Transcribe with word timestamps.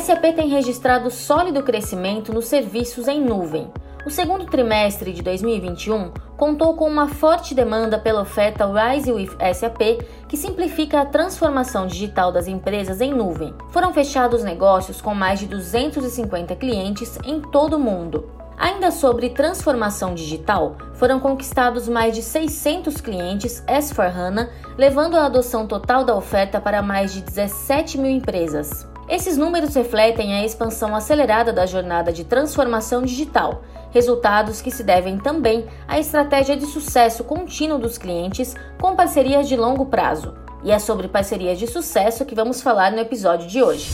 SAP 0.00 0.34
tem 0.34 0.48
registrado 0.48 1.10
sólido 1.10 1.62
crescimento 1.62 2.32
nos 2.32 2.46
serviços 2.46 3.06
em 3.06 3.20
nuvem. 3.20 3.70
O 4.06 4.08
segundo 4.08 4.46
trimestre 4.46 5.12
de 5.12 5.20
2021 5.20 6.10
contou 6.38 6.74
com 6.74 6.88
uma 6.88 7.06
forte 7.06 7.54
demanda 7.54 7.98
pela 7.98 8.22
oferta 8.22 8.64
Rise 8.66 9.12
with 9.12 9.36
SAP, 9.52 10.00
que 10.26 10.38
simplifica 10.38 11.02
a 11.02 11.04
transformação 11.04 11.86
digital 11.86 12.32
das 12.32 12.48
empresas 12.48 13.02
em 13.02 13.12
nuvem. 13.12 13.52
Foram 13.68 13.92
fechados 13.92 14.42
negócios 14.42 15.02
com 15.02 15.14
mais 15.14 15.38
de 15.38 15.46
250 15.46 16.56
clientes 16.56 17.18
em 17.22 17.42
todo 17.42 17.74
o 17.74 17.78
mundo. 17.78 18.30
Ainda 18.56 18.90
sobre 18.90 19.28
transformação 19.30 20.14
digital, 20.14 20.78
foram 20.94 21.20
conquistados 21.20 21.88
mais 21.88 22.14
de 22.14 22.22
600 22.22 23.02
clientes 23.02 23.62
S4HANA, 23.66 24.48
levando 24.78 25.16
a 25.16 25.26
adoção 25.26 25.66
total 25.66 26.04
da 26.04 26.16
oferta 26.16 26.58
para 26.58 26.80
mais 26.80 27.12
de 27.12 27.20
17 27.20 27.98
mil 27.98 28.10
empresas. 28.10 28.88
Esses 29.10 29.36
números 29.36 29.74
refletem 29.74 30.34
a 30.34 30.44
expansão 30.44 30.94
acelerada 30.94 31.52
da 31.52 31.66
jornada 31.66 32.12
de 32.12 32.22
transformação 32.22 33.02
digital, 33.02 33.64
resultados 33.90 34.62
que 34.62 34.70
se 34.70 34.84
devem 34.84 35.18
também 35.18 35.66
à 35.88 35.98
estratégia 35.98 36.56
de 36.56 36.64
sucesso 36.64 37.24
contínuo 37.24 37.76
dos 37.76 37.98
clientes 37.98 38.54
com 38.80 38.94
parcerias 38.94 39.48
de 39.48 39.56
longo 39.56 39.86
prazo. 39.86 40.36
E 40.62 40.70
é 40.70 40.78
sobre 40.78 41.08
parcerias 41.08 41.58
de 41.58 41.66
sucesso 41.66 42.24
que 42.24 42.36
vamos 42.36 42.62
falar 42.62 42.92
no 42.92 43.00
episódio 43.00 43.48
de 43.48 43.60
hoje. 43.60 43.90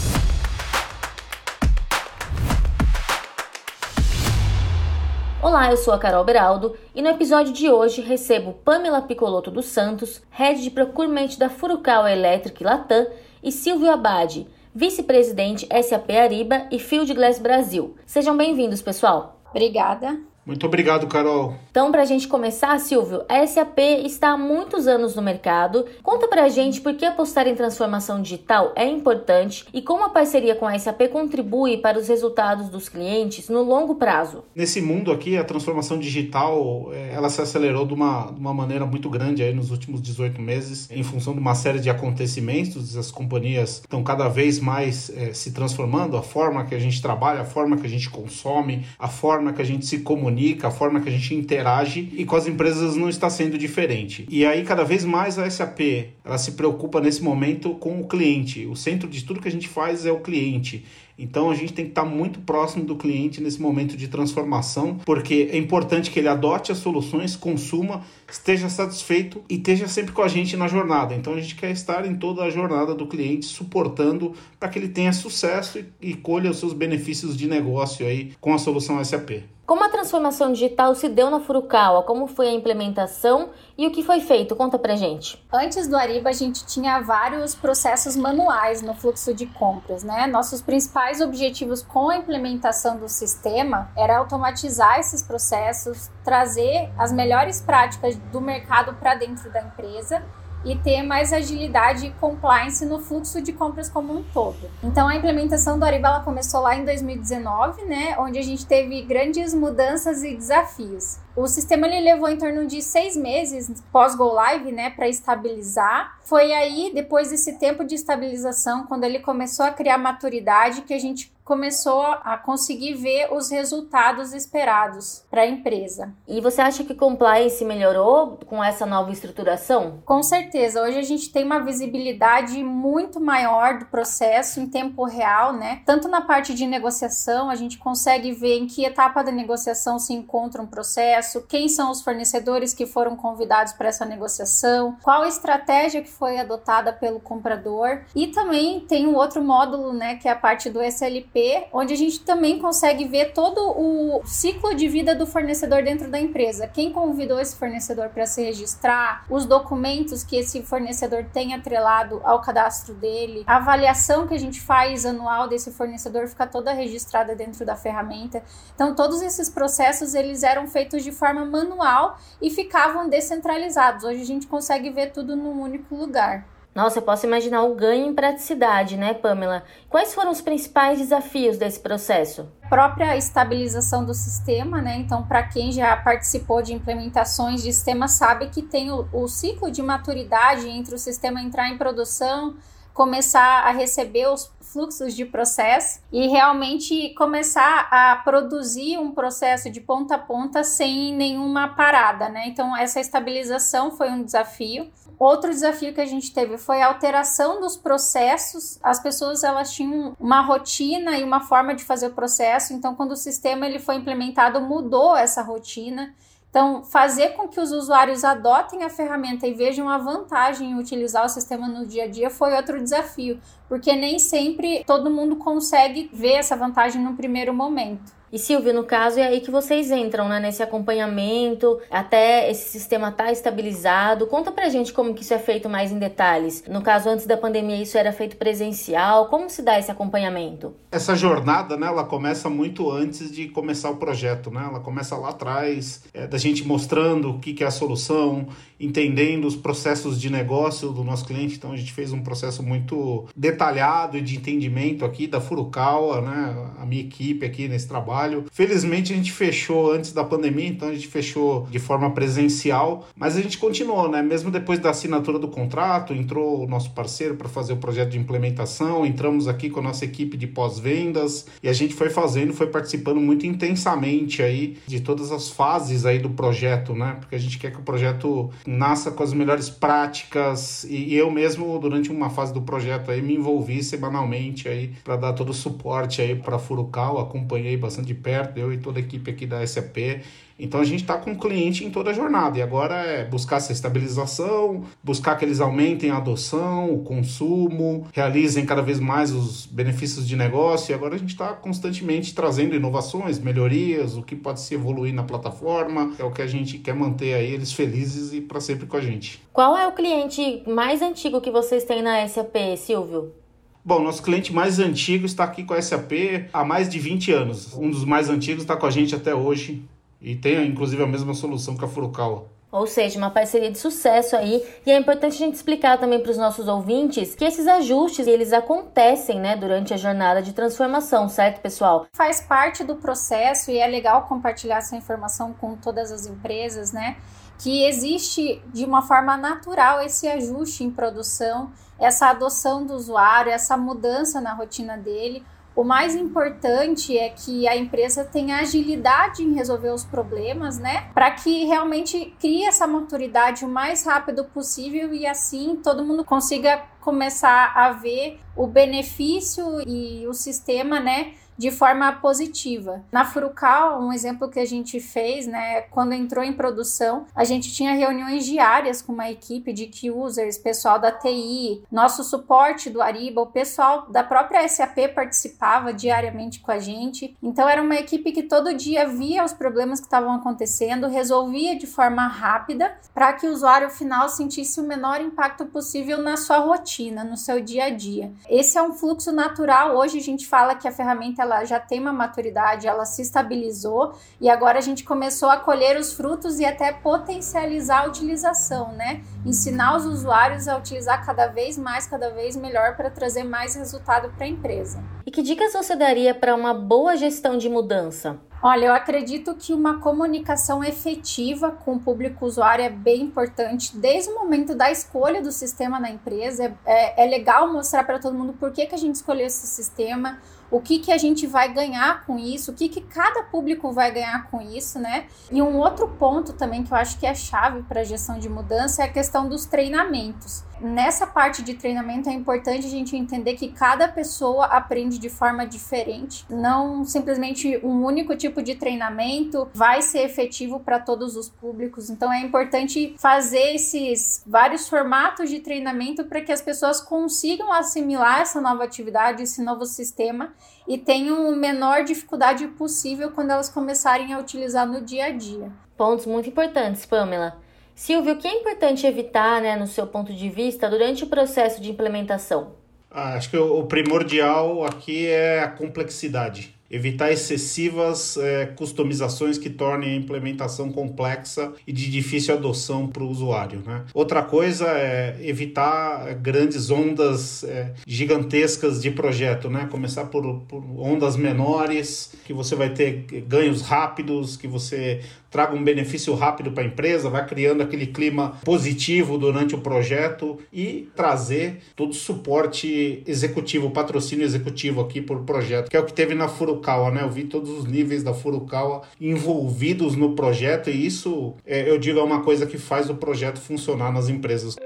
Olá, 5.43 5.71
eu 5.71 5.79
sou 5.79 5.95
a 5.95 5.99
Carol 5.99 6.25
Beraldo 6.25 6.77
e 6.95 7.01
no 7.01 7.09
episódio 7.09 7.55
de 7.55 7.71
hoje 7.71 8.03
recebo 8.03 8.53
Pamela 8.63 9.01
Picoloto 9.01 9.51
dos 9.51 9.65
Santos, 9.65 10.21
Head 10.29 10.61
de 10.61 10.71
Procurement 10.71 11.39
da 11.39 11.49
Furukawa 11.49 12.13
Electric 12.13 12.63
Latam 12.63 13.07
e 13.43 13.51
Silvio 13.51 13.91
Abade, 13.91 14.47
Vice-Presidente 14.79 15.67
SAP 15.83 16.11
Ariba 16.11 16.69
e 16.71 16.79
Field 16.79 17.15
Glass 17.15 17.39
Brasil. 17.39 17.97
Sejam 18.05 18.37
bem-vindos, 18.37 18.83
pessoal. 18.83 19.41
Obrigada. 19.49 20.21
Muito 20.47 20.65
obrigado, 20.65 21.09
Carol. 21.09 21.57
Então, 21.73 21.91
para 21.91 22.03
a 22.03 22.05
gente 22.05 22.29
começar, 22.29 22.79
Silvio, 22.79 23.25
a 23.29 23.45
SAP 23.45 23.81
está 24.05 24.31
há 24.31 24.39
muitos 24.39 24.87
anos 24.87 25.17
no 25.17 25.21
mercado. 25.21 25.85
Conta 26.05 26.29
para 26.29 26.45
a 26.45 26.49
gente 26.49 26.81
por 26.81 26.95
que 26.95 27.05
apostar 27.05 27.49
em 27.49 27.55
transformação 27.57 28.23
digital 28.23 28.73
é 28.77 28.87
importante 28.87 29.65
e 29.75 29.83
como 29.83 30.05
a 30.05 30.09
parceria 30.09 30.55
com 30.55 30.65
a 30.65 30.79
SAP 30.79 31.09
contribui 31.11 31.79
para 31.79 31.99
os 31.99 32.07
resultados 32.07 32.69
dos 32.69 32.89
clientes 32.89 33.49
no 33.49 33.65
longo 33.65 33.97
prazo. 33.97 34.45
Nesse 34.55 34.81
mundo 34.81 35.11
aqui, 35.11 35.37
a 35.37 35.43
transformação 35.43 35.99
digital 35.99 36.91
é, 36.93 37.13
ela 37.13 37.29
se 37.29 37.43
acelerou 37.43 37.85
de 37.85 37.95
uma, 37.95 38.31
de 38.31 38.39
uma 38.39 38.55
maneira 38.55 38.87
muito 38.87 39.11
grande 39.11 39.43
aí 39.43 39.53
nos 39.53 39.73
últimos 39.73 40.01
18 40.01 40.41
meses, 40.41 40.89
em 40.93 41.03
função 41.03 41.33
de 41.33 41.41
uma 41.41 41.57
série 41.57 41.81
de 41.81 41.91
acontecimentos. 41.91 42.97
As 42.97 43.11
companhias 43.11 43.81
estão 43.81 44.05
cada 44.05 44.29
vez 44.29 44.61
mais 44.61 45.11
é, 45.11 45.33
se 45.33 45.51
transformando, 45.51 46.17
a 46.17 46.23
forma 46.23 46.65
que 46.67 46.75
a 46.77 46.79
gente 46.79 47.03
trabalha, 47.03 47.41
a 47.41 47.45
forma 47.45 47.77
que 47.77 47.87
a 47.87 47.91
gente 47.91 48.09
consome, 48.09 48.87
a 48.97 49.09
forma 49.09 49.53
que 49.53 49.61
a 49.61 49.65
gente 49.65 49.85
se 49.85 49.99
comunica 49.99 50.36
comunica, 50.37 50.69
a 50.69 50.71
forma 50.71 51.01
que 51.01 51.09
a 51.09 51.13
gente 51.13 51.35
interage 51.35 52.13
e 52.13 52.25
com 52.27 52.37
as 52.37 52.47
empresas 52.47 52.95
não 52.95 53.09
está 53.09 53.31
sendo 53.31 53.57
diferente. 53.57 54.27
E 54.29 54.45
aí 54.45 54.63
cada 54.65 54.85
vez 54.85 55.05
mais 55.05 55.39
a 55.39 55.49
SAP, 55.49 55.81
ela 56.23 56.37
se 56.37 56.53
preocupa 56.53 57.01
nesse 57.01 57.23
momento 57.23 57.71
com 57.75 57.99
o 58.01 58.07
cliente. 58.07 58.67
O 58.67 58.77
centro 58.77 59.09
de 59.09 59.25
tudo 59.25 59.41
que 59.41 59.49
a 59.49 59.51
gente 59.51 59.69
faz 59.69 60.05
é 60.05 60.13
o 60.13 60.21
cliente. 60.21 60.85
Então 61.19 61.51
a 61.51 61.55
gente 61.55 61.73
tem 61.73 61.87
que 61.87 61.93
estar 61.93 62.05
muito 62.05 62.41
próximo 62.41 62.85
do 62.85 62.95
cliente 62.95 63.41
nesse 63.41 63.61
momento 63.61 63.97
de 63.97 64.07
transformação, 64.07 64.99
porque 65.07 65.49
é 65.51 65.57
importante 65.57 66.11
que 66.11 66.19
ele 66.19 66.29
adote 66.29 66.71
as 66.71 66.77
soluções, 66.77 67.35
consuma, 67.35 68.03
esteja 68.31 68.69
satisfeito 68.69 69.43
e 69.49 69.55
esteja 69.55 69.89
sempre 69.89 70.13
com 70.13 70.21
a 70.21 70.29
gente 70.29 70.59
na 70.59 70.69
jornada. 70.69 71.15
Então 71.15 71.33
a 71.33 71.41
gente 71.41 71.55
quer 71.55 71.71
estar 71.71 72.05
em 72.05 72.17
toda 72.17 72.43
a 72.43 72.51
jornada 72.51 72.95
do 72.95 73.07
cliente, 73.07 73.47
suportando 73.47 74.35
para 74.61 74.69
que 74.69 74.79
ele 74.79 74.89
tenha 74.89 75.13
sucesso 75.13 75.83
e, 76.03 76.13
colha 76.13 76.51
os 76.51 76.59
seus 76.59 76.75
benefícios 76.75 77.35
de 77.35 77.47
negócio 77.49 78.07
aí 78.07 78.33
com 78.39 78.53
a 78.53 78.59
solução 78.59 79.03
SAP. 79.03 79.56
Como 79.67 79.83
a 79.83 79.89
transformação 79.89 80.53
digital 80.53 80.95
se 80.95 81.09
deu 81.09 81.29
na 81.29 81.41
Furukawa? 81.41 82.05
Como 82.05 82.29
foi 82.29 82.47
a 82.47 82.53
implementação 82.53 83.51
e 83.77 83.85
o 83.85 83.91
que 83.91 84.01
foi 84.01 84.21
feito? 84.21 84.55
Conta 84.55 84.79
pra 84.79 84.95
gente. 84.95 85.45
Antes 85.53 85.89
do 85.89 85.97
Ariba, 85.97 86.31
a 86.31 86.33
gente 86.33 86.65
tinha 86.65 87.01
vários 87.01 87.53
processos 87.53 88.15
manuais 88.15 88.81
no 88.81 88.95
fluxo 88.95 89.35
de 89.35 89.45
compras, 89.47 90.05
né? 90.05 90.29
Nossos 90.29 90.63
principais 90.63 91.21
objetivos 91.21 91.83
com 91.83 92.09
a 92.11 92.17
implementação 92.17 92.97
do 92.97 93.09
sistema 93.09 93.91
era 93.97 94.19
automatizar 94.19 95.01
esses 95.01 95.21
processos, 95.21 96.13
trazer 96.23 96.89
as 96.97 97.11
melhores 97.11 97.61
práticas 97.61 98.15
do 98.31 98.41
mercado 98.41 98.95
para 98.95 99.17
dentro 99.17 99.51
da 99.51 99.63
empresa 99.63 100.23
e 100.67 100.77
ter 100.77 101.03
mais 101.03 101.33
agilidade 101.33 102.07
e 102.07 102.11
compliance 102.11 102.85
no 102.85 102.99
fluxo 102.99 103.41
de 103.41 103.53
compras 103.53 103.89
como 103.89 104.13
um 104.13 104.23
todo. 104.35 104.69
Então 104.83 105.07
a 105.07 105.15
implementação 105.15 105.79
do 105.79 105.85
Ariba 105.85 106.09
ela 106.09 106.21
começou 106.21 106.61
lá 106.61 106.75
em 106.75 106.85
2019, 106.85 107.85
né, 107.85 108.17
onde 108.19 108.39
a 108.39 108.43
gente 108.43 108.67
teve 108.67 109.01
grandes 109.03 109.55
mudanças 109.55 110.25
e 110.25 110.35
desafios. 110.35 111.19
O 111.37 111.47
sistema 111.47 111.87
ele 111.87 112.01
levou 112.01 112.29
em 112.29 112.37
torno 112.37 112.67
de 112.67 112.83
seis 112.83 113.17
meses 113.17 113.71
pós 113.93 114.17
go 114.17 114.25
live, 114.25 114.73
né, 114.73 114.91
para 114.91 115.07
estabilizar. 115.07 116.19
Foi 116.25 116.53
aí 116.53 116.91
depois 116.93 117.31
desse 117.31 117.59
tempo 117.59 117.85
de 117.85 117.95
estabilização, 117.95 118.87
quando 118.87 119.05
ele 119.05 119.21
começou 119.21 119.65
a 119.65 119.71
criar 119.71 119.99
maturidade, 119.99 120.83
que 120.83 120.95
a 120.95 120.99
gente 120.99 121.31
começou 121.47 122.03
a 122.03 122.37
conseguir 122.37 122.95
ver 122.95 123.33
os 123.33 123.53
resultados 123.53 124.35
esperados 124.35 125.25
para 125.31 125.43
a 125.43 125.47
empresa. 125.47 126.13
E 126.27 126.41
você 126.41 126.61
acha 126.61 126.83
que 126.83 126.93
compliance 126.93 127.65
melhorou 127.65 128.41
com 128.47 128.63
essa 128.63 128.85
nova 128.85 129.13
estruturação? 129.13 130.03
Com 130.05 130.25
certeza. 130.25 130.83
Hoje 130.83 130.99
a 130.99 131.05
gente 131.05 131.33
tem 131.33 131.45
uma 131.45 131.61
visibilidade 131.61 132.61
muito 132.65 133.21
maior 133.21 133.79
do 133.79 133.87
processo 133.87 134.59
em 134.59 134.67
tempo 134.67 135.05
real, 135.05 135.53
né? 135.53 135.83
Tanto 135.87 136.09
na 136.09 136.21
parte 136.21 136.53
de 136.53 136.67
negociação, 136.67 137.49
a 137.49 137.55
gente 137.55 137.79
consegue 137.79 138.33
ver 138.33 138.59
em 138.59 138.67
que 138.67 138.85
etapa 138.85 139.23
da 139.23 139.31
negociação 139.31 140.01
se 140.01 140.13
encontra 140.13 140.61
um 140.61 140.67
processo, 140.67 141.43
quem 141.43 141.69
são 141.69 141.93
os 141.93 142.03
fornecedores 142.03 142.75
que 142.75 142.87
foram 142.87 143.15
convidados 143.15 143.73
para 143.73 143.87
essa 143.87 144.05
negociação, 144.05 144.97
qual 145.01 145.23
a 145.23 145.29
estratégia 145.29 146.03
que 146.03 146.11
foi 146.11 146.41
adotada 146.41 146.93
pelo 146.93 147.21
comprador 147.21 148.01
e 148.17 148.27
também 148.27 148.81
tem 148.81 149.07
um 149.07 149.15
outro 149.15 149.41
módulo, 149.41 149.93
né, 149.93 150.17
que 150.17 150.27
é 150.27 150.33
a 150.33 150.37
parte 150.37 150.69
do 150.69 150.83
SLP 150.83 151.36
onde 151.73 151.93
a 151.93 151.97
gente 151.97 152.21
também 152.21 152.59
consegue 152.59 153.07
ver 153.07 153.33
todo 153.33 153.59
o 153.59 154.23
ciclo 154.25 154.75
de 154.75 154.89
vida 154.89 155.15
do 155.15 155.27
fornecedor 155.27 155.83
dentro 155.83 156.11
da 156.11 156.19
empresa. 156.19 156.67
Quem 156.67 156.91
convidou 156.91 157.39
esse 157.39 157.55
fornecedor 157.57 158.09
para 158.09 158.25
se 158.25 158.43
registrar, 158.43 159.27
os 159.29 159.45
documentos 159.45 160.25
que 160.25 160.37
esse 160.37 160.63
fornecedor 160.63 161.27
tem 161.33 161.55
atrelado 161.55 162.23
ao 162.25 162.41
cadastro 162.41 162.95
dele, 162.95 163.45
a 163.47 163.57
avaliação 163.57 164.27
que 164.27 164.35
a 164.35 164.39
gente 164.39 164.61
faz 164.61 165.05
anual 165.05 165.47
desse 165.47 165.71
fornecedor 165.73 166.27
fica 166.27 166.47
toda 166.47 166.73
registrada 166.73 167.35
dentro 167.35 167.67
da 167.67 167.77
ferramenta. 167.77 168.43
Então, 168.75 168.95
todos 168.95 169.21
esses 169.21 169.51
processos 169.51 170.15
eles 170.15 170.43
eram 170.43 170.67
feitos 170.67 171.05
de 171.05 171.13
forma 171.13 171.45
manual 171.45 172.19
e 172.41 172.51
ficavam 172.51 173.09
descentralizados. 173.09 174.05
Hoje 174.05 174.23
a 174.23 174.27
gente 174.27 174.47
consegue 174.47 174.91
ver 174.91 175.13
tudo 175.13 175.37
num 175.37 175.61
único 175.61 175.95
lugar. 175.95 176.56
Nossa, 176.77 176.99
eu 176.99 177.03
posso 177.03 177.25
imaginar 177.25 177.63
o 177.63 177.75
ganho 177.75 178.05
em 178.05 178.15
praticidade, 178.15 178.99
né, 178.99 179.15
Pamela? 179.15 179.65
Quais 179.89 180.15
foram 180.15 180.31
os 180.31 180.43
principais 180.43 180.99
desafios 180.99 181.57
desse 181.57 181.81
processo? 181.81 182.53
A 182.65 182.69
própria 182.69 183.17
estabilização 183.17 184.05
do 184.05 184.13
sistema, 184.13 184.83
né? 184.83 184.99
Então, 184.99 185.27
para 185.27 185.43
quem 185.45 185.73
já 185.73 185.97
participou 185.97 186.61
de 186.61 186.75
implementações 186.75 187.63
de 187.63 187.73
sistema, 187.73 188.09
sabe 188.09 188.49
que 188.49 188.61
tem 188.61 188.91
o, 188.91 189.09
o 189.11 189.27
ciclo 189.27 189.71
de 189.71 189.81
maturidade 189.81 190.69
entre 190.69 190.95
o 190.95 190.99
sistema 190.99 191.41
entrar 191.41 191.71
em 191.71 191.79
produção, 191.79 192.55
começar 192.97 193.67
a 193.67 193.73
receber 193.73 194.27
os 194.27 194.51
fluxos 194.63 195.15
de 195.15 195.27
processo 195.27 196.01
e 196.11 196.29
realmente 196.29 197.13
começar 197.13 197.89
a 197.91 198.17
produzir 198.17 198.97
um 198.97 199.13
processo 199.13 199.69
de 199.69 199.83
ponta 199.83 200.15
a 200.15 200.19
ponta 200.19 200.65
sem 200.65 201.15
nenhuma 201.15 201.69
parada, 201.69 202.31
né? 202.31 202.49
Então, 202.49 202.75
essa 202.75 202.99
estabilização 202.99 203.91
foi 203.91 204.09
um 204.11 204.25
desafio. 204.25 204.91
Outro 205.19 205.51
desafio 205.51 205.93
que 205.93 206.01
a 206.01 206.07
gente 206.07 206.33
teve 206.33 206.57
foi 206.57 206.81
a 206.81 206.87
alteração 206.87 207.61
dos 207.61 207.77
processos. 207.77 208.79
As 208.83 208.99
pessoas 208.99 209.45
elas 209.45 209.73
tinham 209.73 210.17
uma 210.19 210.41
rotina 210.41 211.19
e 211.19 211.23
uma 211.23 211.41
forma 211.41 211.75
de 211.75 211.85
fazer 211.85 212.07
o 212.07 212.15
processo. 212.15 212.73
Então, 212.73 212.95
quando 212.95 213.13
o 213.13 213.17
sistema 213.17 213.67
ele 213.67 213.79
foi 213.79 213.97
implementado, 213.97 214.59
mudou 214.63 215.15
essa 215.15 215.43
rotina. 215.43 216.15
Então, 216.51 216.83
fazer 216.85 217.31
com 217.31 217.49
que 217.49 217.61
os 217.61 217.71
usuários 217.71 218.25
adotem 218.25 218.83
a 218.83 218.89
ferramenta 218.89 219.47
e 219.47 219.53
vejam 219.53 219.89
a 219.89 219.99
vantagem 219.99 220.71
em 220.71 220.79
utilizar 220.79 221.25
o 221.25 221.29
sistema 221.29 221.69
no 221.69 221.87
dia 221.87 222.05
a 222.05 222.09
dia 222.09 222.31
foi 222.31 222.55
outro 222.55 222.83
desafio, 222.83 223.39
porque 223.69 223.93
nem 223.95 224.19
sempre 224.19 224.83
todo 224.87 225.11
mundo 225.11 225.37
consegue 225.37 226.09
ver 226.13 226.35
essa 226.35 226.57
vantagem 226.57 227.03
no 227.03 227.15
primeiro 227.15 227.53
momento. 227.53 228.11
E 228.37 228.39
Silvio, 228.39 228.75
no 228.75 228.85
caso, 228.85 229.19
é 229.19 229.27
aí 229.27 229.41
que 229.41 229.51
vocês 229.51 229.91
entram, 229.91 230.29
né? 230.29 230.39
Nesse 230.39 230.63
acompanhamento, 230.63 231.81
até 231.91 232.51
esse 232.51 232.69
sistema 232.69 233.09
estar 233.09 233.25
tá 233.25 233.33
estabilizado. 233.33 234.27
Conta 234.27 234.53
pra 234.53 234.69
gente 234.69 234.93
como 234.93 235.15
que 235.15 235.23
isso 235.23 235.33
é 235.33 235.39
feito 235.39 235.71
mais 235.71 235.91
em 235.91 235.99
detalhes. 235.99 236.63
No 236.69 236.83
caso, 236.83 237.09
antes 237.09 237.25
da 237.25 237.39
pandemia, 237.39 237.81
isso 237.81 237.97
era 237.97 238.13
feito 238.13 238.37
presencial. 238.37 239.29
Como 239.29 239.49
se 239.49 239.63
dá 239.63 239.79
esse 239.79 239.91
acompanhamento? 239.91 240.75
Essa 240.93 241.17
jornada, 241.17 241.79
né, 241.79 241.87
ela 241.87 242.05
começa 242.05 242.51
muito 242.51 242.91
antes 242.91 243.33
de 243.33 243.49
começar 243.49 243.89
o 243.89 243.97
projeto, 243.97 244.51
né? 244.51 244.67
Ela 244.69 244.81
começa 244.81 245.17
lá 245.17 245.31
atrás, 245.31 246.05
é, 246.13 246.27
da 246.27 246.37
gente 246.37 246.63
mostrando 246.63 247.31
o 247.31 247.39
que, 247.39 247.55
que 247.55 247.65
é 247.65 247.67
a 247.67 247.71
solução, 247.71 248.49
entendendo 248.79 249.47
os 249.47 249.57
processos 249.57 250.21
de 250.21 250.29
negócio 250.29 250.93
do 250.93 251.03
nosso 251.03 251.25
cliente. 251.25 251.57
Então, 251.57 251.73
a 251.73 251.77
gente 251.77 251.91
fez 251.91 252.13
um 252.13 252.23
processo 252.23 252.63
muito 252.63 253.25
detalhado 253.35 254.19
e 254.19 254.21
de 254.21 254.37
entendimento 254.37 255.07
aqui 255.07 255.27
da 255.27 255.41
Furukawa, 255.41 256.21
né? 256.21 256.73
A 256.79 256.85
minha 256.85 257.01
equipe 257.01 257.47
aqui 257.47 257.67
nesse 257.67 257.89
trabalho. 257.89 258.26
Felizmente, 258.53 259.13
a 259.13 259.17
gente 259.17 259.33
fechou 259.33 259.93
antes 259.93 260.13
da 260.13 260.25
pandemia, 260.25 260.69
então 260.69 260.89
a 260.89 260.95
gente 260.95 261.09
fechou 261.09 261.67
de 261.71 261.79
forma 261.79 262.11
presencial, 262.11 263.07
mas 263.17 263.37
a 263.37 263.41
gente 263.41 263.59
continuou, 263.59 264.09
né? 264.09 264.23
Mesmo 264.23 264.51
depois 264.51 264.79
da 264.79 264.91
assinatura 264.91 265.39
do 265.39 265.49
contrato, 265.49 266.13
entrou 266.13 266.65
o 266.65 266.67
nosso 266.67 266.91
parceiro 266.91 267.37
para 267.37 267.49
fazer 267.49 267.73
o 267.75 267.77
projeto 267.77 268.11
de 268.11 268.19
implementação, 268.19 269.05
entramos 269.07 269.49
aqui 269.49 269.71
com 269.71 269.81
a 269.81 269.83
nossa 269.83 270.05
equipe 270.05 270.37
de 270.37 270.47
pós-vendas 270.47 271.47
e 271.63 271.69
a 271.69 271.73
gente 271.73 271.95
foi 271.95 272.11
fazendo, 272.11 272.53
foi 272.53 272.67
participando 272.69 273.21
muito 273.21 273.47
intensamente 273.47 274.43
aí 274.43 274.77
de 274.87 275.01
todas 275.01 275.31
as 275.33 275.49
fases 275.49 276.05
aí 276.05 276.19
do 276.19 276.31
projeto, 276.31 276.95
né? 276.95 277.17
Porque 277.21 277.35
a 277.35 277.39
gente 277.39 277.59
quer 277.59 277.71
que 277.71 277.79
o 277.79 277.83
projeto 277.83 278.51
nasça 278.67 279.11
com 279.11 279.23
as 279.23 279.33
melhores 279.33 279.69
práticas 279.69 280.85
e, 280.85 281.15
e 281.15 281.15
eu 281.15 281.31
mesmo 281.31 281.79
durante 281.79 282.11
uma 282.11 282.31
fase 282.31 282.53
do 282.53 282.63
projeto 282.63 283.11
aí 283.11 283.23
me 283.23 283.35
envolvi 283.35 283.83
semanalmente 283.83 284.69
aí 284.69 284.93
para 285.05 285.17
dar 285.17 285.33
todo 285.33 285.51
o 285.51 285.55
suporte 285.55 286.21
aí 286.21 286.35
para 286.35 286.59
Furukawa, 286.59 287.23
acompanhei 287.23 287.77
bastante 287.77 288.06
de 288.07 288.15
perto, 288.15 288.59
eu 288.59 288.73
e 288.73 288.79
toda 288.79 288.99
a 288.99 289.03
equipe 289.03 289.31
aqui 289.31 289.47
da 289.47 289.67
SAP 289.67 290.23
então 290.59 290.81
a 290.81 290.85
gente 290.85 291.03
está 291.03 291.19
com 291.19 291.33
o 291.33 291.39
cliente 291.39 291.85
em 291.85 291.91
toda 291.91 292.11
a 292.11 292.13
jornada 292.15 292.59
e 292.59 292.63
agora 292.63 292.95
é 292.95 293.25
buscar 293.25 293.57
essa 293.57 293.73
estabilização, 293.73 294.85
buscar 295.03 295.37
que 295.37 295.45
eles 295.45 295.61
aumentem 295.61 296.11
a 296.11 296.17
adoção, 296.17 296.93
o 296.93 297.03
consumo, 297.03 298.07
realizem 298.13 298.65
cada 298.65 298.81
vez 298.81 298.99
mais 298.99 299.33
os 299.33 299.67
benefícios 299.67 300.27
de 300.27 300.35
negócio 300.35 300.93
e 300.93 300.95
agora 300.95 301.15
a 301.15 301.19
gente 301.19 301.31
está 301.31 301.53
constantemente 301.53 302.35
trazendo 302.35 302.75
inovações, 302.75 303.39
melhorias, 303.39 304.17
o 304.17 304.23
que 304.23 304.35
pode 304.35 304.61
se 304.61 304.75
evoluir 304.75 305.13
na 305.13 305.23
plataforma, 305.23 306.15
é 306.19 306.25
o 306.25 306.31
que 306.31 306.41
a 306.41 306.47
gente 306.47 306.79
quer 306.79 306.95
manter 306.95 307.35
aí 307.35 307.53
eles 307.53 307.73
felizes 307.73 308.33
e 308.33 308.41
para 308.41 308.61
sempre 308.61 308.87
com 308.87 308.97
a 308.97 309.01
gente. 309.01 309.43
Qual 309.53 309.77
é 309.77 309.87
o 309.87 309.93
cliente 309.93 310.63
mais 310.67 311.03
antigo 311.03 311.41
que 311.41 311.51
vocês 311.51 311.85
têm 311.85 312.03
na 312.03 312.27
SAP, 312.27 312.57
Silvio? 312.79 313.46
Bom, 313.87 314.03
nosso 314.03 314.21
cliente 314.21 314.53
mais 314.53 314.81
antigo 314.81 315.27
está 315.27 315.45
aqui 315.45 315.63
com 315.63 315.73
a 315.73 315.81
SAP 315.81 316.11
há 316.53 316.65
mais 316.65 316.89
de 316.89 316.99
20 316.99 317.31
anos. 317.31 317.73
Um 317.75 317.89
dos 317.89 318.05
mais 318.05 318.29
antigos 318.29 318.65
está 318.65 318.77
com 318.77 318.85
a 318.85 318.91
gente 318.91 319.15
até 319.15 319.33
hoje, 319.33 319.85
e 320.21 320.35
tem, 320.35 320.67
inclusive, 320.67 321.05
a 321.05 321.07
mesma 321.07 321.35
solução 321.35 321.77
que 321.77 321.85
a 321.85 321.89
Furukawa. 321.89 322.49
Ou 322.77 322.87
seja, 322.87 323.19
uma 323.19 323.31
parceria 323.31 323.71
de 323.71 323.79
sucesso 323.79 324.37
aí. 324.37 324.63
E 324.85 324.91
é 324.91 324.99
importante 324.99 325.35
a 325.35 325.39
gente 325.39 325.55
explicar 325.55 325.99
também 325.99 326.21
para 326.21 326.31
os 326.31 326.37
nossos 326.37 326.69
ouvintes 326.69 327.35
que 327.35 327.45
esses 327.45 327.67
ajustes, 327.67 328.27
eles 328.27 328.53
acontecem, 328.53 329.41
né, 329.41 329.57
durante 329.57 329.95
a 329.95 329.97
jornada 329.97 330.43
de 330.43 330.53
transformação, 330.53 331.27
certo, 331.27 331.61
pessoal? 331.63 332.07
Faz 332.13 332.41
parte 332.43 332.85
do 332.85 332.97
processo 332.97 333.71
e 333.71 333.79
é 333.79 333.87
legal 333.87 334.27
compartilhar 334.29 334.77
essa 334.77 334.95
informação 334.95 335.55
com 335.55 335.75
todas 335.75 336.13
as 336.13 336.27
empresas, 336.27 336.93
né? 336.93 337.17
Que 337.59 337.87
existe 337.87 338.63
de 338.75 338.85
uma 338.85 339.01
forma 339.01 339.39
natural 339.39 340.03
esse 340.03 340.29
ajuste 340.29 340.85
em 340.85 340.91
produção, 340.91 341.73
essa 341.99 342.29
adoção 342.29 342.85
do 342.85 342.93
usuário, 342.93 343.51
essa 343.51 343.75
mudança 343.77 344.39
na 344.39 344.53
rotina 344.53 344.99
dele 344.99 345.43
o 345.77 345.85
mais 345.85 346.17
importante 346.17 347.17
é 347.17 347.29
que 347.29 347.69
a 347.69 347.77
empresa 347.77 348.25
tenha 348.25 348.57
agilidade 348.57 349.43
em 349.43 349.53
resolver 349.53 349.91
os 349.91 350.05
problemas, 350.05 350.79
né? 350.79 351.11
Para 351.13 351.31
que 351.33 351.67
realmente 351.67 352.35
crie 352.41 352.65
essa 352.65 352.87
maturidade 352.87 353.65
o 353.65 353.69
mais 353.69 354.05
rápido 354.05 354.47
possível 354.47 355.13
e 355.13 355.27
assim 355.27 355.77
todo 355.77 356.03
mundo 356.03 356.25
consiga 356.25 356.83
começar 357.07 357.73
a 357.77 357.93
ver 357.93 358.41
o 358.57 358.67
benefício 358.67 359.81
e 359.87 360.27
o 360.27 360.35
sistema, 360.35 360.99
né? 360.99 361.35
de 361.57 361.71
forma 361.71 362.13
positiva. 362.13 363.03
Na 363.11 363.25
Furukawa, 363.25 363.99
um 363.99 364.13
exemplo 364.13 364.49
que 364.49 364.61
a 364.61 364.65
gente 364.65 365.01
fez, 365.01 365.47
né, 365.47 365.83
quando 365.83 366.13
entrou 366.13 366.45
em 366.45 366.53
produção, 366.53 367.27
a 367.35 367.45
gente 367.45 367.73
tinha 367.73 367.95
reuniões 367.95 368.45
diárias 368.45 369.01
com 369.01 369.13
uma 369.13 369.31
equipe 369.31 369.73
de 369.73 369.87
key 369.87 370.11
users, 370.11 370.59
pessoal 370.59 370.99
da 370.99 371.11
TI, 371.11 371.83
nosso 371.91 372.23
suporte 372.23 372.91
do 372.91 373.01
Ariba, 373.01 373.41
o 373.41 373.47
pessoal 373.47 374.07
da 374.11 374.23
própria 374.23 374.67
SAP 374.69 375.15
participava 375.15 375.93
diariamente 375.93 376.61
com 376.61 376.71
a 376.71 376.79
gente. 376.79 377.37
Então 377.43 377.69
era 377.69 377.83
uma 377.83 377.97
equipe 377.97 378.33
que 378.33 378.43
todo 378.43 378.75
dia 378.75 379.09
via 379.09 379.45
os 379.45 379.53
problemas 379.53 380.01
que 380.01 380.07
estavam 380.07 380.35
acontecendo, 380.35 381.09
resolvia 381.09 381.77
de 381.77 381.87
forma 381.87 382.27
rápida 382.27 382.97
para 383.15 383.33
que 383.33 383.47
o 383.47 383.53
usuário 383.53 383.89
final 383.91 384.29
sentisse 384.29 384.81
o 384.81 384.87
menor 384.87 385.21
impacto 385.21 385.65
possível 385.67 386.19
na 386.19 386.37
sua 386.37 386.59
rotina, 386.59 386.96
no 387.05 387.37
seu 387.37 387.61
dia 387.61 387.85
a 387.85 387.91
dia. 387.91 388.33
Esse 388.49 388.79
é 388.79 388.83
um 388.83 388.93
fluxo 388.93 389.31
natural. 389.31 389.97
Hoje 389.97 390.19
a 390.19 390.23
gente 390.23 390.47
fala 390.47 390.75
que 390.75 390.89
a 390.89 390.93
ferramenta 390.93 391.43
ela 391.43 391.65
já 391.65 391.79
tem 391.79 392.01
uma 392.01 392.13
maturidade, 392.13 392.87
ela 392.87 393.05
se 393.05 393.23
estabilizou 393.23 394.15
e 394.41 394.49
agora 394.49 394.79
a 394.79 394.81
gente 394.81 395.05
começou 395.05 395.49
a 395.49 395.59
colher 395.59 395.99
os 395.99 396.13
frutos 396.13 396.59
e 396.59 396.65
até 396.65 396.93
potencializar 396.93 398.05
a 398.05 398.09
utilização, 398.09 398.93
né? 398.93 399.23
Ensinar 399.45 399.97
os 399.97 400.07
usuários 400.07 400.69
a 400.69 400.77
utilizar 400.77 401.25
cada 401.25 401.47
vez 401.47 401.77
mais, 401.77 402.07
cada 402.07 402.31
vez 402.31 402.57
melhor 402.57 402.97
para 402.97 403.11
trazer 403.11 403.45
mais 403.45 403.75
resultado 403.75 404.31
para 404.31 404.47
a 404.47 404.49
empresa. 404.49 405.03
E 405.27 405.31
que 405.31 405.43
dicas 405.43 405.73
você 405.73 405.95
daria 405.95 406.35
para 406.35 406.55
uma 406.55 406.73
boa 406.73 407.17
gestão 407.17 407.59
de 407.59 407.69
mudança? 407.69 408.41
Olha, 408.63 408.87
eu 408.87 408.95
acredito 408.95 409.55
que 409.55 409.75
uma 409.75 410.01
comunicação 410.01 410.83
efetiva 410.83 411.71
com 411.71 411.97
o 411.97 412.01
público 412.01 412.47
usuário 412.47 412.85
é 412.85 412.89
bem 412.89 413.23
importante 413.23 413.97
desde 413.97 414.31
o 414.31 414.35
momento 414.35 414.75
da 414.75 414.91
escolha 414.91 415.43
do 415.43 415.53
sistema 415.53 416.01
na 416.01 416.11
empresa. 416.11 416.65
É, 416.65 416.75
é, 416.85 417.25
é 417.25 417.29
legal 417.29 417.71
mostrar 417.71 418.05
para 418.05 418.19
todo 418.19 418.37
mundo 418.37 418.55
por 418.55 418.73
que, 418.73 418.87
que 418.87 418.95
a 418.95 418.99
gente 418.99 419.17
escolheu 419.17 419.47
esse 419.47 419.67
sistema, 419.67 420.39
o 420.71 420.81
que, 420.81 420.99
que 420.99 421.13
a 421.13 421.19
gente 421.19 421.47
vai 421.47 421.73
ganhar 421.73 422.25
com 422.25 422.39
isso, 422.39 422.73
o 422.73 422.75
que, 422.75 422.89
que 422.89 423.01
cada 423.03 423.43
público 423.45 423.93
vai 423.93 424.11
ganhar 424.11 424.51
com 424.51 424.61
isso, 424.61 424.99
né? 424.99 425.27
E 425.51 425.63
um 425.63 425.77
outro 425.79 426.09
ponto 426.09 426.53
também 426.55 426.83
que 426.83 426.93
eu 426.93 426.97
acho 426.97 427.19
que 427.19 427.27
é 427.27 427.35
chave 427.35 427.83
para 427.83 428.01
a 428.01 428.05
gestão 428.05 428.39
de 428.39 428.49
mudança 428.49 429.03
é 429.03 429.05
a 429.05 429.13
questão 429.13 429.49
dos 429.49 429.67
treinamentos. 429.67 430.65
Nessa 430.81 431.27
parte 431.27 431.63
de 431.63 431.75
treinamento 431.75 432.29
é 432.29 432.33
importante 432.33 432.87
a 432.87 432.91
gente 432.91 433.17
entender 433.17 433.55
que 433.55 433.69
cada 433.69 434.07
pessoa 434.09 434.67
aprende 434.67 435.19
de 435.19 435.31
forma 435.31 435.67
diferente, 435.67 436.45
não 436.51 437.05
simplesmente 437.05 437.81
um 437.83 438.05
único 438.05 438.37
tipo 438.37 438.63
de 438.63 438.75
treinamento 438.75 439.69
vai 439.73 440.03
ser 440.03 440.21
efetivo 440.21 440.81
para 440.81 440.99
todos 440.99 441.35
os 441.35 441.49
públicos. 441.49 442.11
Então 442.11 442.33
é 442.33 442.41
importante 442.41 443.15
fazer 443.19 443.75
esses 443.75 444.43
vários 444.47 444.89
formatos 444.89 445.49
de 445.49 445.61
treinamento 445.61 446.25
para 446.25 446.43
que 446.43 446.53
as 446.53 446.61
pessoas 446.61 447.01
consigam 447.01 447.73
assimilar 447.73 448.41
essa 448.41 448.61
nova 448.61 448.85
atividade, 448.85 449.43
esse 449.43 449.63
novo 449.63 449.87
sistema 449.87 450.53
e 450.87 450.99
tenham 450.99 451.49
a 451.49 451.57
menor 451.57 452.05
dificuldade 452.05 452.67
possível 452.69 453.31
quando 453.33 453.51
elas 453.51 453.69
começarem 453.69 454.33
a 454.33 454.39
utilizar 454.39 454.87
no 454.87 455.01
dia 455.01 455.27
a 455.27 455.31
dia. 455.31 455.73
Pontos 455.97 456.27
muito 456.27 456.49
importantes, 456.49 457.07
Pamela. 457.07 457.66
Silvio, 457.97 458.35
o 458.35 458.37
que 458.37 458.47
é 458.47 458.53
importante 458.53 459.07
evitar, 459.07 459.63
né, 459.63 459.75
no 459.75 459.87
seu 459.87 460.07
ponto 460.07 460.31
de 460.35 460.51
vista, 460.51 460.87
durante 460.87 461.25
o 461.25 461.29
processo 461.29 461.81
de 461.81 461.91
implementação? 461.91 462.75
Ah, 463.11 463.33
acho 463.33 463.49
que 463.49 463.57
o 463.57 463.85
primordial 463.85 464.85
aqui 464.85 465.27
é 465.27 465.61
a 465.61 465.69
complexidade 465.69 466.77
evitar 466.91 467.33
excessivas 467.33 468.37
é, 468.37 468.67
customizações 468.67 469.59
que 469.59 469.69
tornem 469.69 470.15
a 470.15 470.17
implementação 470.17 470.91
complexa 470.91 471.73
e 471.87 471.93
de 471.93 472.11
difícil 472.11 472.55
adoção 472.55 473.07
para 473.09 473.23
o 473.23 473.29
usuário. 473.29 473.83
Né? 473.85 474.05
Outra 474.15 474.43
coisa 474.43 474.87
é 474.87 475.37
evitar 475.41 476.35
grandes 476.35 476.91
ondas 476.91 477.65
é, 477.65 477.93
gigantescas 478.07 479.03
de 479.03 479.11
projeto, 479.11 479.69
né? 479.69 479.89
começar 479.91 480.27
por, 480.27 480.61
por 480.63 480.83
ondas 480.99 481.37
menores, 481.37 482.35
que 482.45 482.53
você 482.53 482.75
vai 482.75 482.91
ter 482.91 483.27
ganhos 483.47 483.83
rápidos, 483.83 484.57
que 484.57 484.69
você 484.69 485.21
traga 485.57 485.75
um 485.75 485.83
benefício 485.83 486.35
rápido 486.35 486.71
para 486.71 486.83
a 486.83 486.87
empresa, 486.87 487.31
vai 487.31 487.47
criando 487.47 487.83
aquele 487.83 488.09
clima 488.09 488.59
positivo 488.63 489.39
durante 489.39 489.75
o 489.75 489.79
projeto 489.79 490.59
e 490.71 491.09
trazer 491.17 491.79
todo 491.97 492.11
o 492.11 492.15
suporte 492.15 493.23
executivo, 493.27 493.91
patrocínio 493.91 494.45
executivo 494.45 495.01
aqui 495.01 495.23
por 495.23 495.45
projeto, 495.45 495.89
que 495.89 495.97
é 495.97 496.01
o 496.01 496.05
que 496.05 496.13
teve 496.13 496.35
na 496.35 496.47
Furukawa, 496.47 497.11
né? 497.11 497.23
Eu 497.23 497.31
vi 497.31 497.45
todos 497.45 497.71
os 497.71 497.87
níveis 497.87 498.23
da 498.23 498.35
Furukawa 498.35 499.01
envolvidos 499.19 500.15
no 500.15 500.35
projeto 500.35 500.91
e 500.91 501.07
isso, 501.07 501.55
é, 501.65 501.89
eu 501.89 501.97
digo, 501.97 502.19
é 502.19 502.23
uma 502.23 502.43
coisa 502.43 502.67
que 502.67 502.77
faz 502.77 503.09
o 503.09 503.15
projeto 503.15 503.59
funcionar 503.59 504.13
nas 504.13 504.29
empresas. 504.29 504.77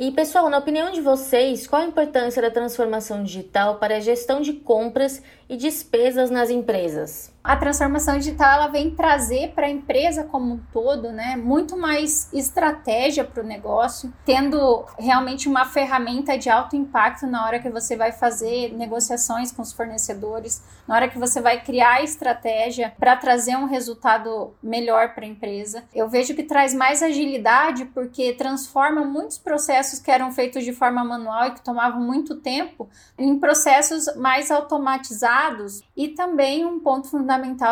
E 0.00 0.10
pessoal, 0.10 0.48
na 0.48 0.56
opinião 0.56 0.90
de 0.92 1.02
vocês, 1.02 1.66
qual 1.66 1.82
a 1.82 1.84
importância 1.84 2.40
da 2.40 2.50
transformação 2.50 3.22
digital 3.22 3.74
para 3.74 3.98
a 3.98 4.00
gestão 4.00 4.40
de 4.40 4.54
compras 4.54 5.22
e 5.46 5.58
despesas 5.58 6.30
nas 6.30 6.48
empresas? 6.48 7.30
A 7.42 7.56
transformação 7.56 8.18
digital 8.18 8.52
ela 8.52 8.66
vem 8.68 8.90
trazer 8.90 9.52
para 9.54 9.66
a 9.66 9.70
empresa 9.70 10.24
como 10.24 10.54
um 10.54 10.60
todo, 10.70 11.10
né, 11.10 11.36
muito 11.36 11.74
mais 11.74 12.30
estratégia 12.34 13.24
para 13.24 13.42
o 13.42 13.46
negócio, 13.46 14.12
tendo 14.26 14.84
realmente 14.98 15.48
uma 15.48 15.64
ferramenta 15.64 16.36
de 16.36 16.50
alto 16.50 16.76
impacto 16.76 17.26
na 17.26 17.46
hora 17.46 17.58
que 17.58 17.70
você 17.70 17.96
vai 17.96 18.12
fazer 18.12 18.74
negociações 18.74 19.50
com 19.50 19.62
os 19.62 19.72
fornecedores, 19.72 20.62
na 20.86 20.94
hora 20.94 21.08
que 21.08 21.18
você 21.18 21.40
vai 21.40 21.62
criar 21.62 22.04
estratégia 22.04 22.92
para 22.98 23.16
trazer 23.16 23.56
um 23.56 23.64
resultado 23.64 24.54
melhor 24.62 25.14
para 25.14 25.24
a 25.24 25.28
empresa. 25.28 25.84
Eu 25.94 26.10
vejo 26.10 26.34
que 26.34 26.42
traz 26.42 26.74
mais 26.74 27.02
agilidade 27.02 27.86
porque 27.86 28.34
transforma 28.34 29.02
muitos 29.02 29.38
processos 29.38 29.98
que 29.98 30.10
eram 30.10 30.30
feitos 30.30 30.62
de 30.62 30.74
forma 30.74 31.02
manual 31.02 31.46
e 31.46 31.52
que 31.52 31.62
tomavam 31.62 32.02
muito 32.02 32.36
tempo 32.36 32.86
em 33.16 33.38
processos 33.38 34.14
mais 34.14 34.50
automatizados 34.50 35.80
e 35.96 36.08
também 36.08 36.66
um 36.66 36.78
ponto 36.80 37.08
fundamental 37.08 37.29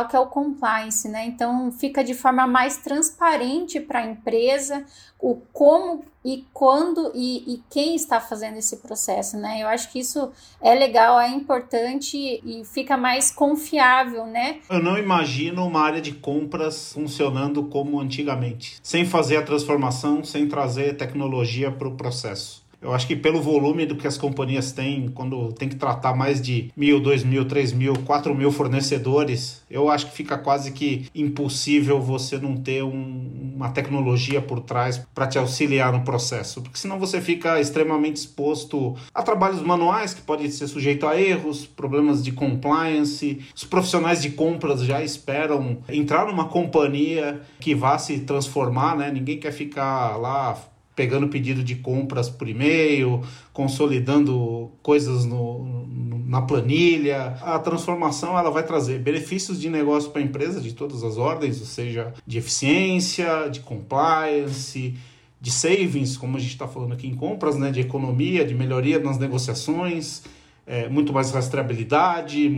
que 0.09 0.17
é 0.17 0.19
o 0.19 0.27
compliance, 0.27 1.09
né? 1.09 1.27
Então 1.27 1.73
fica 1.73 2.05
de 2.05 2.15
forma 2.15 2.47
mais 2.47 2.77
transparente 2.79 3.81
para 3.81 4.01
a 4.01 4.07
empresa 4.07 4.85
o 5.21 5.37
como 5.53 6.05
e 6.25 6.45
quando 6.53 7.11
e, 7.15 7.55
e, 7.55 7.63
quem 7.71 7.95
está 7.95 8.21
fazendo 8.21 8.57
esse 8.57 8.77
processo, 8.79 9.37
né? 9.37 9.63
Eu 9.63 9.69
acho 9.69 9.91
que 9.91 9.99
isso 9.99 10.31
é 10.61 10.75
legal, 10.75 11.19
é 11.19 11.29
importante 11.29 12.17
e 12.17 12.65
fica 12.65 12.97
mais 12.97 13.31
confiável, 13.31 14.27
né? 14.27 14.59
Eu 14.69 14.83
não 14.83 14.99
imagino 14.99 15.67
uma 15.67 15.81
área 15.81 16.01
de 16.01 16.13
compras 16.13 16.93
funcionando 16.93 17.65
como 17.65 18.01
antigamente, 18.01 18.79
sem 18.83 19.05
fazer 19.05 19.37
a 19.37 19.43
transformação, 19.43 20.23
sem 20.23 20.47
trazer 20.47 20.97
tecnologia 20.97 21.71
para 21.71 21.89
o 21.89 21.97
processo. 21.97 22.68
Eu 22.81 22.95
acho 22.95 23.09
que 23.09 23.17
pelo 23.17 23.43
volume 23.43 23.85
do 23.87 23.97
que 23.97 24.07
as 24.07 24.17
companhias 24.17 24.71
têm, 24.71 25.09
quando 25.09 25.53
tem 25.53 25.69
que 25.69 25.75
tratar 25.75 26.15
mais 26.15 26.41
de 26.41 26.71
mil, 26.77 27.01
dois 27.01 27.25
mil, 27.25 27.45
três 27.45 27.73
mil, 27.73 27.93
quatro 28.05 28.35
mil 28.35 28.53
fornecedores, 28.53 29.63
eu 29.69 29.91
acho 29.91 30.07
que 30.07 30.13
fica 30.13 30.39
quase 30.39 30.71
que 30.71 31.09
impossível 31.15 32.01
você 32.01 32.39
não 32.39 32.57
ter 32.57 32.85
um, 32.85 33.53
uma 33.57 33.71
tecnologia 33.71 34.41
por 34.41 34.61
trás 34.61 34.99
para 35.13 35.27
te 35.27 35.39
auxiliar 35.39 35.93
no 35.93 36.03
processo, 36.03 36.63
porque 36.63 36.79
senão 36.79 37.01
você 37.01 37.21
fica 37.21 37.61
extremamente 37.61 38.17
exposto 38.17 38.95
a 39.13 39.23
trabalhos 39.23 39.61
manuais 39.61 40.15
que 40.15 40.23
podem 40.23 40.49
ser 40.49 40.69
sujeito 40.69 41.07
a 41.07 41.21
erros, 41.21 41.67
problemas 41.67 42.23
de 42.23 42.31
compliance. 42.31 43.41
Os 43.55 43.65
profissionais 43.65 44.23
de 44.23 44.31
compras 44.31 44.83
já 44.85 45.03
esperam 45.03 45.79
entrar 45.89 46.27
numa 46.27 46.47
companhia 46.47 47.41
que 47.59 47.75
vá 47.75 47.99
se 47.99 48.21
transformar, 48.21 48.97
né? 48.97 49.11
Ninguém 49.11 49.39
quer 49.39 49.53
ficar 49.53 50.17
lá 50.17 50.57
pegando 50.99 51.29
pedido 51.29 51.63
de 51.63 51.77
compras 51.77 52.29
por 52.29 52.49
e-mail, 52.49 53.23
consolidando 53.53 54.73
coisas 54.83 55.25
no, 55.25 55.65
no, 55.87 56.19
na 56.27 56.43
planilha. 56.43 57.37
A 57.41 57.57
transformação 57.61 58.37
ela 58.37 58.51
vai 58.51 58.65
trazer 58.65 58.99
benefícios 58.99 59.61
de 59.61 59.71
negócio 59.71 60.11
para 60.11 60.21
a 60.21 60.25
empresa 60.25 60.61
de 60.61 60.73
todas 60.73 61.05
as 61.05 61.17
ordens, 61.17 61.61
ou 61.61 61.67
seja, 61.67 62.13
de 62.27 62.37
eficiência, 62.37 63.49
de 63.49 63.61
compliance, 63.61 64.97
de 65.41 65.51
savings, 65.53 66.17
como 66.17 66.37
a 66.37 66.41
gente 66.41 66.51
está 66.51 66.67
falando 66.67 66.95
aqui 66.95 67.07
em 67.07 67.15
compras, 67.15 67.55
né, 67.55 67.71
de 67.71 67.79
economia, 67.79 68.45
de 68.45 68.57
melhoria 68.57 68.99
nas 68.99 69.19
negociações. 69.19 70.25
É, 70.67 70.89
muito 70.89 71.13
mais 71.13 71.31
rastreabilidade, 71.31 72.49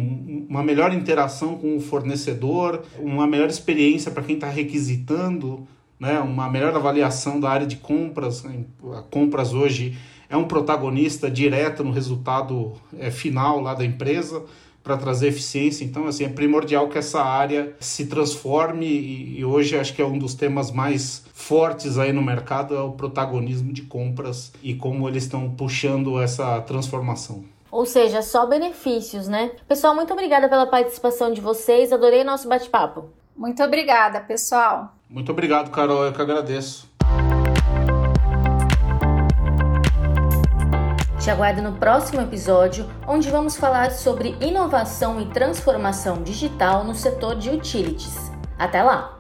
uma 0.49 0.65
melhor 0.65 0.95
interação 0.95 1.57
com 1.57 1.77
o 1.77 1.81
fornecedor, 1.81 2.83
uma 2.99 3.27
melhor 3.27 3.51
experiência 3.51 4.11
para 4.11 4.23
quem 4.23 4.37
está 4.37 4.49
requisitando 4.49 5.69
né, 6.01 6.19
uma 6.19 6.49
melhor 6.49 6.75
avaliação 6.75 7.39
da 7.39 7.51
área 7.51 7.67
de 7.67 7.77
compras. 7.77 8.43
A 8.97 9.03
compras 9.03 9.53
hoje 9.53 9.99
é 10.31 10.37
um 10.37 10.45
protagonista 10.45 11.31
direto 11.31 11.85
no 11.85 11.91
resultado 11.91 12.73
é, 12.99 13.11
final 13.11 13.61
lá 13.61 13.75
da 13.75 13.85
empresa 13.85 14.43
para 14.83 14.97
trazer 14.97 15.29
eficiência. 15.29 15.85
Então, 15.85 16.07
assim, 16.07 16.25
é 16.25 16.29
primordial 16.29 16.89
que 16.89 16.97
essa 16.97 17.23
área 17.23 17.77
se 17.79 18.07
transforme 18.07 18.87
e, 18.87 19.41
e, 19.41 19.45
hoje 19.45 19.79
acho 19.79 19.95
que 19.95 20.01
é 20.01 20.07
um 20.07 20.19
dos 20.19 20.35
temas 20.35 20.71
mais 20.71 21.23
fortes 21.35 21.99
aí 21.99 22.13
no 22.15 22.23
mercado 22.23 22.75
é 22.75 22.81
o 22.81 22.93
protagonismo 22.93 23.73
de 23.73 23.83
compras 23.83 24.53
e 24.63 24.75
como 24.75 25.07
eles 25.07 25.25
estão 25.25 25.51
puxando 25.51 26.19
essa 26.19 26.63
transformação. 26.63 27.45
Ou 27.71 27.85
seja, 27.85 28.23
só 28.23 28.47
benefícios, 28.47 29.29
né? 29.29 29.53
Pessoal, 29.69 29.95
muito 29.95 30.13
obrigada 30.13 30.49
pela 30.49 30.67
participação 30.67 31.33
de 31.33 31.41
vocês. 31.41 31.93
Adorei 31.93 32.25
nosso 32.25 32.49
bate-papo. 32.49 33.11
Muito 33.37 33.63
obrigada, 33.63 34.21
pessoal. 34.21 34.93
Muito 35.11 35.33
obrigado, 35.33 35.73
Carol. 35.73 36.05
Eu 36.05 36.13
que 36.13 36.23
agradeço. 36.23 36.89
Te 41.21 41.29
aguardo 41.29 41.61
no 41.61 41.73
próximo 41.73 42.23
episódio, 42.23 42.89
onde 43.07 43.29
vamos 43.29 43.57
falar 43.57 43.91
sobre 43.91 44.37
inovação 44.41 45.21
e 45.21 45.27
transformação 45.27 46.23
digital 46.23 46.85
no 46.85 46.95
setor 46.95 47.35
de 47.35 47.51
utilities. 47.51 48.31
Até 48.57 48.83
lá! 48.83 49.20